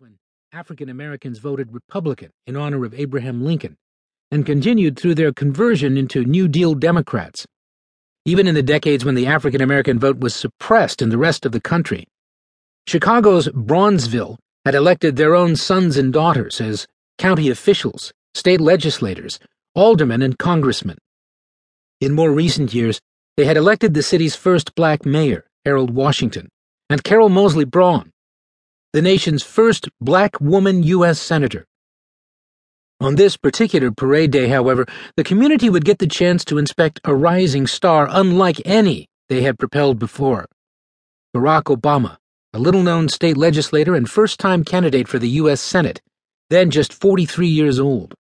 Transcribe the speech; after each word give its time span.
when 0.00 0.16
African 0.54 0.88
Americans 0.88 1.40
voted 1.40 1.74
Republican 1.74 2.30
in 2.46 2.56
honor 2.56 2.86
of 2.86 2.94
Abraham 2.94 3.44
Lincoln 3.44 3.76
and 4.30 4.46
continued 4.46 4.98
through 4.98 5.14
their 5.14 5.30
conversion 5.30 5.98
into 5.98 6.24
New 6.24 6.48
Deal 6.48 6.74
Democrats. 6.74 7.46
Even 8.24 8.46
in 8.46 8.54
the 8.54 8.62
decades 8.62 9.04
when 9.04 9.14
the 9.14 9.26
African 9.26 9.60
American 9.60 9.98
vote 9.98 10.18
was 10.18 10.34
suppressed 10.34 11.02
in 11.02 11.10
the 11.10 11.18
rest 11.18 11.44
of 11.44 11.52
the 11.52 11.60
country, 11.60 12.08
Chicago's 12.86 13.48
Bronzeville 13.48 14.38
had 14.64 14.74
elected 14.74 15.16
their 15.16 15.34
own 15.34 15.54
sons 15.54 15.98
and 15.98 16.14
daughters 16.14 16.62
as 16.62 16.86
county 17.18 17.50
officials, 17.50 18.10
state 18.32 18.62
legislators, 18.62 19.38
aldermen, 19.74 20.22
and 20.22 20.38
congressmen. 20.38 20.96
In 22.00 22.14
more 22.14 22.32
recent 22.32 22.72
years, 22.72 23.02
they 23.36 23.44
had 23.44 23.58
elected 23.58 23.92
the 23.92 24.02
city's 24.02 24.34
first 24.34 24.74
black 24.74 25.04
mayor, 25.04 25.44
Harold 25.66 25.90
Washington, 25.90 26.48
and 26.88 27.04
Carol 27.04 27.28
Moseley 27.28 27.66
Braun, 27.66 28.10
the 28.92 29.02
nation's 29.02 29.44
first 29.44 29.88
black 30.00 30.40
woman 30.40 30.82
U.S. 30.82 31.20
Senator. 31.20 31.64
On 33.00 33.14
this 33.14 33.36
particular 33.36 33.92
parade 33.92 34.32
day, 34.32 34.48
however, 34.48 34.84
the 35.16 35.22
community 35.22 35.70
would 35.70 35.84
get 35.84 36.00
the 36.00 36.08
chance 36.08 36.44
to 36.46 36.58
inspect 36.58 37.00
a 37.04 37.14
rising 37.14 37.68
star 37.68 38.08
unlike 38.10 38.60
any 38.64 39.06
they 39.28 39.42
had 39.42 39.60
propelled 39.60 40.00
before. 40.00 40.46
Barack 41.34 41.74
Obama, 41.74 42.16
a 42.52 42.58
little 42.58 42.82
known 42.82 43.08
state 43.08 43.36
legislator 43.36 43.94
and 43.94 44.10
first 44.10 44.40
time 44.40 44.64
candidate 44.64 45.06
for 45.06 45.20
the 45.20 45.30
U.S. 45.40 45.60
Senate, 45.60 46.00
then 46.50 46.68
just 46.68 46.92
43 46.92 47.46
years 47.46 47.78
old. 47.78 48.14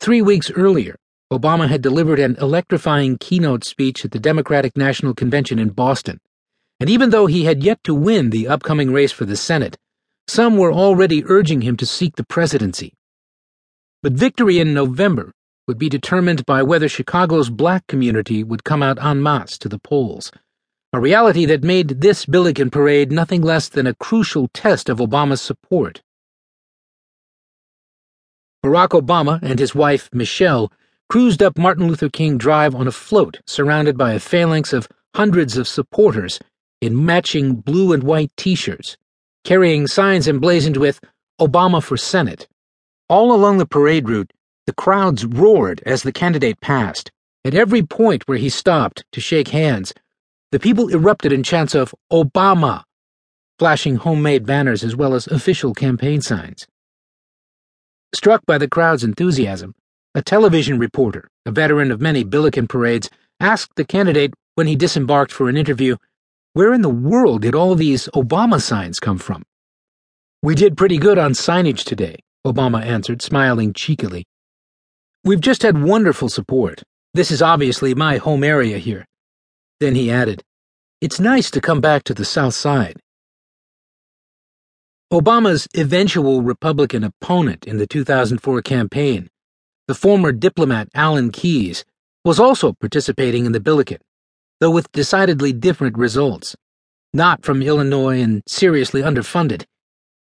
Three 0.00 0.22
weeks 0.22 0.50
earlier, 0.50 0.96
Obama 1.32 1.68
had 1.68 1.82
delivered 1.82 2.18
an 2.18 2.34
electrifying 2.40 3.16
keynote 3.16 3.64
speech 3.64 4.04
at 4.04 4.10
the 4.10 4.18
Democratic 4.18 4.76
National 4.76 5.14
Convention 5.14 5.60
in 5.60 5.68
Boston 5.68 6.18
and 6.78 6.90
even 6.90 7.10
though 7.10 7.26
he 7.26 7.44
had 7.44 7.62
yet 7.62 7.82
to 7.84 7.94
win 7.94 8.30
the 8.30 8.48
upcoming 8.48 8.92
race 8.92 9.12
for 9.12 9.24
the 9.24 9.36
Senate, 9.36 9.76
some 10.28 10.56
were 10.56 10.72
already 10.72 11.24
urging 11.26 11.62
him 11.62 11.76
to 11.76 11.86
seek 11.86 12.16
the 12.16 12.24
presidency. 12.24 12.92
But 14.02 14.12
victory 14.12 14.58
in 14.58 14.74
November 14.74 15.32
would 15.66 15.78
be 15.78 15.88
determined 15.88 16.44
by 16.46 16.62
whether 16.62 16.88
Chicago's 16.88 17.50
black 17.50 17.86
community 17.86 18.44
would 18.44 18.64
come 18.64 18.82
out 18.82 19.02
en 19.02 19.22
masse 19.22 19.58
to 19.58 19.68
the 19.68 19.78
polls, 19.78 20.30
a 20.92 21.00
reality 21.00 21.44
that 21.46 21.64
made 21.64 22.00
this 22.00 22.26
Billiken 22.26 22.70
parade 22.70 23.10
nothing 23.10 23.42
less 23.42 23.68
than 23.68 23.86
a 23.86 23.94
crucial 23.94 24.48
test 24.52 24.88
of 24.88 24.98
Obama's 24.98 25.40
support. 25.40 26.02
Barack 28.64 29.00
Obama 29.00 29.40
and 29.42 29.58
his 29.58 29.74
wife, 29.74 30.08
Michelle, 30.12 30.72
cruised 31.08 31.42
up 31.42 31.56
Martin 31.56 31.86
Luther 31.86 32.08
King 32.08 32.36
Drive 32.36 32.74
on 32.74 32.86
a 32.86 32.92
float 32.92 33.40
surrounded 33.46 33.96
by 33.96 34.12
a 34.12 34.20
phalanx 34.20 34.72
of 34.72 34.88
hundreds 35.14 35.56
of 35.56 35.68
supporters 35.68 36.40
in 36.80 37.04
matching 37.04 37.56
blue 37.56 37.92
and 37.92 38.02
white 38.02 38.30
t 38.36 38.54
shirts, 38.54 38.96
carrying 39.44 39.86
signs 39.86 40.28
emblazoned 40.28 40.76
with 40.76 41.00
Obama 41.40 41.82
for 41.82 41.96
Senate. 41.96 42.48
All 43.08 43.32
along 43.32 43.58
the 43.58 43.66
parade 43.66 44.08
route, 44.08 44.32
the 44.66 44.74
crowds 44.74 45.24
roared 45.24 45.82
as 45.86 46.02
the 46.02 46.12
candidate 46.12 46.60
passed. 46.60 47.10
At 47.44 47.54
every 47.54 47.82
point 47.82 48.26
where 48.26 48.38
he 48.38 48.48
stopped 48.48 49.04
to 49.12 49.20
shake 49.20 49.48
hands, 49.48 49.94
the 50.50 50.58
people 50.58 50.88
erupted 50.88 51.32
in 51.32 51.42
chants 51.42 51.74
of 51.74 51.94
Obama, 52.12 52.82
flashing 53.58 53.96
homemade 53.96 54.44
banners 54.44 54.82
as 54.82 54.96
well 54.96 55.14
as 55.14 55.26
official 55.28 55.72
campaign 55.72 56.20
signs. 56.20 56.66
Struck 58.14 58.44
by 58.46 58.58
the 58.58 58.68
crowd's 58.68 59.04
enthusiasm, 59.04 59.74
a 60.14 60.22
television 60.22 60.78
reporter, 60.78 61.28
a 61.44 61.50
veteran 61.50 61.92
of 61.92 62.00
many 62.00 62.24
Billiken 62.24 62.66
parades, 62.66 63.10
asked 63.38 63.72
the 63.76 63.84
candidate 63.84 64.34
when 64.54 64.66
he 64.66 64.74
disembarked 64.74 65.30
for 65.30 65.48
an 65.48 65.56
interview 65.56 65.96
where 66.56 66.72
in 66.72 66.80
the 66.80 66.88
world 66.88 67.42
did 67.42 67.54
all 67.54 67.74
these 67.74 68.08
Obama 68.14 68.58
signs 68.58 68.98
come 68.98 69.18
from? 69.18 69.42
We 70.42 70.54
did 70.54 70.74
pretty 70.74 70.96
good 70.96 71.18
on 71.18 71.32
signage 71.32 71.84
today, 71.84 72.20
Obama 72.46 72.82
answered, 72.82 73.20
smiling 73.20 73.74
cheekily. 73.74 74.24
We've 75.22 75.42
just 75.42 75.60
had 75.60 75.82
wonderful 75.82 76.30
support. 76.30 76.82
This 77.12 77.30
is 77.30 77.42
obviously 77.42 77.94
my 77.94 78.16
home 78.16 78.42
area 78.42 78.78
here. 78.78 79.04
Then 79.80 79.94
he 79.94 80.10
added, 80.10 80.42
It's 81.02 81.20
nice 81.20 81.50
to 81.50 81.60
come 81.60 81.82
back 81.82 82.04
to 82.04 82.14
the 82.14 82.24
South 82.24 82.54
Side. 82.54 83.00
Obama's 85.12 85.68
eventual 85.76 86.40
Republican 86.40 87.04
opponent 87.04 87.66
in 87.66 87.76
the 87.76 87.86
2004 87.86 88.62
campaign, 88.62 89.28
the 89.88 89.94
former 89.94 90.32
diplomat 90.32 90.88
Alan 90.94 91.32
Keyes, 91.32 91.84
was 92.24 92.40
also 92.40 92.72
participating 92.72 93.44
in 93.44 93.52
the 93.52 93.60
Billiken 93.60 93.98
though 94.60 94.70
with 94.70 94.90
decidedly 94.92 95.52
different 95.52 95.98
results. 95.98 96.56
Not 97.12 97.44
from 97.44 97.62
Illinois 97.62 98.20
and 98.20 98.42
seriously 98.46 99.02
underfunded. 99.02 99.64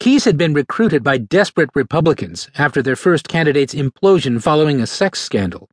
Keyes 0.00 0.24
had 0.24 0.36
been 0.36 0.54
recruited 0.54 1.02
by 1.02 1.18
desperate 1.18 1.70
Republicans 1.74 2.50
after 2.56 2.82
their 2.82 2.96
first 2.96 3.28
candidate's 3.28 3.74
implosion 3.74 4.42
following 4.42 4.80
a 4.80 4.86
sex 4.86 5.20
scandal. 5.20 5.68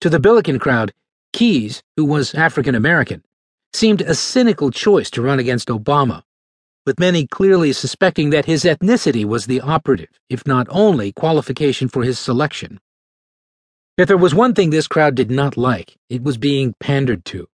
To 0.00 0.08
the 0.08 0.20
Billiken 0.20 0.58
crowd, 0.58 0.92
Keyes, 1.32 1.82
who 1.96 2.04
was 2.04 2.34
African 2.34 2.74
American, 2.74 3.22
seemed 3.72 4.00
a 4.00 4.14
cynical 4.14 4.70
choice 4.70 5.10
to 5.10 5.22
run 5.22 5.38
against 5.38 5.68
Obama, 5.68 6.22
with 6.86 6.98
many 6.98 7.26
clearly 7.26 7.72
suspecting 7.72 8.30
that 8.30 8.46
his 8.46 8.64
ethnicity 8.64 9.24
was 9.24 9.46
the 9.46 9.60
operative, 9.60 10.18
if 10.30 10.46
not 10.46 10.66
only, 10.70 11.12
qualification 11.12 11.88
for 11.88 12.02
his 12.04 12.18
selection. 12.18 12.80
If 13.98 14.08
there 14.08 14.16
was 14.16 14.34
one 14.34 14.54
thing 14.54 14.70
this 14.70 14.88
crowd 14.88 15.14
did 15.14 15.30
not 15.30 15.56
like, 15.56 15.96
it 16.08 16.22
was 16.22 16.38
being 16.38 16.74
pandered 16.80 17.24
to. 17.26 17.48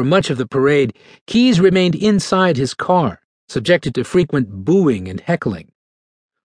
For 0.00 0.04
much 0.04 0.30
of 0.30 0.38
the 0.38 0.46
parade, 0.46 0.94
Keyes 1.26 1.60
remained 1.60 1.94
inside 1.94 2.56
his 2.56 2.72
car, 2.72 3.20
subjected 3.50 3.94
to 3.96 4.02
frequent 4.02 4.64
booing 4.64 5.08
and 5.08 5.20
heckling. 5.20 5.72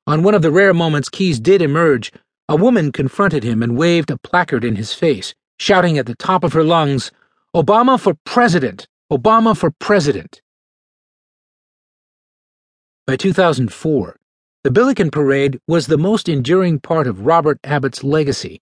On 0.06 0.24
one 0.24 0.36
of 0.36 0.42
the 0.42 0.52
rare 0.52 0.74
moments 0.74 1.08
Keyes 1.08 1.40
did 1.40 1.62
emerge, 1.62 2.12
a 2.50 2.58
woman 2.58 2.92
confronted 2.92 3.46
him 3.46 3.64
and 3.64 3.78
waved 3.78 4.12
a 4.12 4.18
placard 4.18 4.66
in 4.66 4.76
his 4.76 4.94
face, 4.94 5.34
shouting 5.58 5.98
at 5.98 6.06
the 6.06 6.16
top 6.16 6.44
of 6.44 6.52
her 6.52 6.66
lungs, 6.66 7.14
Obama 7.56 7.98
for 7.98 8.16
President! 8.26 8.90
Obama 9.10 9.56
for 9.56 9.72
President! 9.72 10.42
By 13.08 13.16
2004, 13.16 14.18
the 14.66 14.72
Billiken 14.72 15.12
Parade 15.12 15.62
was 15.66 15.88
the 15.88 15.98
most 15.98 16.28
enduring 16.28 16.82
part 16.82 17.08
of 17.08 17.26
Robert 17.26 17.62
Abbott's 17.64 18.04
legacy 18.04 18.60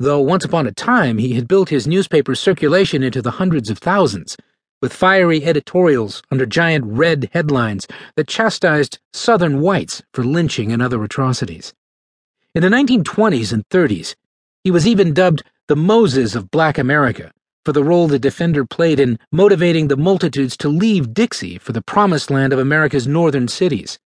though 0.00 0.20
once 0.20 0.44
upon 0.44 0.66
a 0.66 0.72
time 0.72 1.18
he 1.18 1.34
had 1.34 1.46
built 1.46 1.68
his 1.68 1.86
newspaper's 1.86 2.40
circulation 2.40 3.02
into 3.02 3.22
the 3.22 3.32
hundreds 3.32 3.70
of 3.70 3.78
thousands, 3.78 4.36
with 4.82 4.92
fiery 4.92 5.44
editorials 5.44 6.22
under 6.30 6.44
giant 6.44 6.84
red 6.84 7.30
headlines 7.32 7.86
that 8.16 8.28
chastised 8.28 8.98
Southern 9.12 9.60
whites 9.60 10.02
for 10.12 10.24
lynching 10.24 10.72
and 10.72 10.82
other 10.82 11.02
atrocities. 11.02 11.72
In 12.54 12.62
the 12.62 12.68
1920s 12.68 13.52
and 13.52 13.66
30s, 13.68 14.14
he 14.62 14.70
was 14.70 14.86
even 14.86 15.14
dubbed 15.14 15.42
the 15.68 15.76
Moses 15.76 16.34
of 16.34 16.50
Black 16.50 16.76
America 16.76 17.32
for 17.64 17.72
the 17.72 17.84
role 17.84 18.08
the 18.08 18.18
defender 18.18 18.66
played 18.66 19.00
in 19.00 19.18
motivating 19.32 19.88
the 19.88 19.96
multitudes 19.96 20.56
to 20.58 20.68
leave 20.68 21.14
Dixie 21.14 21.56
for 21.56 21.72
the 21.72 21.80
promised 21.80 22.30
land 22.30 22.52
of 22.52 22.58
America's 22.58 23.06
northern 23.06 23.48
cities. 23.48 23.98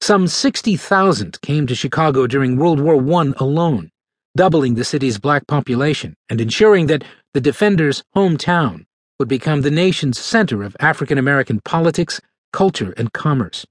Some 0.00 0.28
60,000 0.28 1.40
came 1.40 1.66
to 1.66 1.74
Chicago 1.74 2.26
during 2.26 2.56
World 2.56 2.78
War 2.78 2.96
I 2.96 3.32
alone 3.38 3.90
doubling 4.36 4.74
the 4.74 4.84
city's 4.84 5.18
black 5.18 5.46
population 5.46 6.14
and 6.28 6.40
ensuring 6.40 6.86
that 6.86 7.04
the 7.32 7.40
defender's 7.40 8.02
hometown 8.16 8.84
would 9.18 9.28
become 9.28 9.62
the 9.62 9.70
nation's 9.70 10.18
center 10.18 10.62
of 10.62 10.76
African 10.80 11.18
American 11.18 11.60
politics, 11.60 12.20
culture, 12.52 12.92
and 12.96 13.12
commerce. 13.12 13.64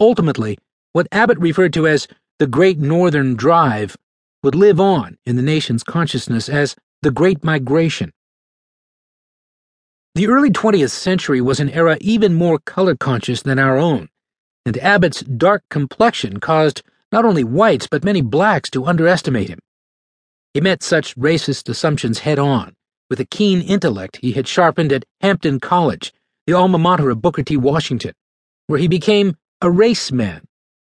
Ultimately, 0.00 0.58
what 0.92 1.08
Abbott 1.12 1.38
referred 1.38 1.72
to 1.74 1.86
as 1.86 2.06
the 2.38 2.46
Great 2.46 2.78
Northern 2.78 3.34
Drive 3.34 3.96
would 4.42 4.54
live 4.54 4.80
on 4.80 5.16
in 5.24 5.36
the 5.36 5.42
nation's 5.42 5.82
consciousness 5.82 6.48
as 6.48 6.76
the 7.02 7.10
Great 7.10 7.42
Migration. 7.42 8.12
The 10.14 10.28
early 10.28 10.50
20th 10.50 10.90
century 10.90 11.40
was 11.40 11.58
an 11.58 11.70
era 11.70 11.96
even 12.00 12.34
more 12.34 12.58
color 12.58 12.94
conscious 12.94 13.42
than 13.42 13.58
our 13.58 13.76
own, 13.76 14.08
and 14.66 14.76
Abbott's 14.78 15.22
dark 15.22 15.64
complexion 15.70 16.38
caused 16.38 16.82
not 17.14 17.24
only 17.24 17.44
whites, 17.44 17.86
but 17.86 18.02
many 18.02 18.20
blacks 18.20 18.68
to 18.68 18.86
underestimate 18.86 19.48
him. 19.48 19.60
He 20.52 20.60
met 20.60 20.82
such 20.82 21.14
racist 21.14 21.68
assumptions 21.68 22.18
head 22.18 22.40
on, 22.40 22.74
with 23.08 23.20
a 23.20 23.24
keen 23.24 23.60
intellect 23.60 24.18
he 24.20 24.32
had 24.32 24.48
sharpened 24.48 24.92
at 24.92 25.04
Hampton 25.20 25.60
College, 25.60 26.12
the 26.48 26.54
alma 26.54 26.76
mater 26.76 27.10
of 27.10 27.22
Booker 27.22 27.44
T. 27.44 27.56
Washington, 27.56 28.14
where 28.66 28.80
he 28.80 28.88
became 28.88 29.36
a 29.60 29.70
race 29.70 30.10
man, 30.10 30.42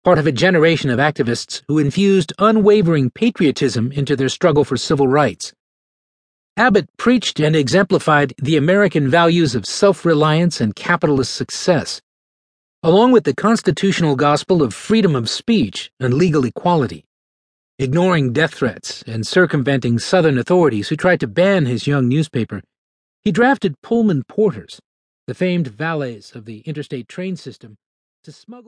part 0.03 0.17
of 0.19 0.27
a 0.27 0.33
generation 0.33 0.89
of 0.89 0.99
activists 0.99 1.61
who 1.69 1.79
infused 1.79 2.33
unwavering 2.39 3.11
patriotism 3.11 3.93
into 3.93 4.17
their 4.17 4.31
struggle 4.31 4.65
for 4.65 4.79
civil 4.79 5.07
rights. 5.07 5.53
Abbott 6.57 6.89
preached 6.97 7.39
and 7.39 7.55
exemplified 7.55 8.33
the 8.39 8.57
American 8.57 9.11
values 9.11 9.55
of 9.55 9.67
self 9.67 10.07
reliance 10.07 10.59
and 10.59 10.75
capitalist 10.75 11.35
success 11.35 12.01
along 12.85 13.11
with 13.11 13.25
the 13.25 13.35
constitutional 13.35 14.15
gospel 14.15 14.63
of 14.63 14.75
freedom 14.75 15.17
of 15.17 15.31
speech 15.31 15.91
and 15.99 16.13
legal 16.13 16.45
equality. 16.45 17.03
Ignoring 17.79 18.35
death 18.35 18.53
threats 18.53 19.03
and 19.07 19.27
circumventing 19.27 19.99
Southern 19.99 20.37
authorities 20.37 20.91
who 20.91 20.97
tried 20.97 21.21
to 21.21 21.27
ban 21.27 21.65
his 21.65 21.87
young 21.87 22.09
newspaper, 22.09 22.61
he 23.23 23.33
drafted 23.33 23.81
Pullman 23.81 24.23
porters, 24.29 24.81
the 25.27 25.33
famed 25.33 25.69
valets 25.69 26.35
of 26.35 26.45
the 26.45 26.59
interstate 26.67 27.09
train 27.09 27.37
system, 27.37 27.77
to 28.23 28.31
smuggle. 28.31 28.63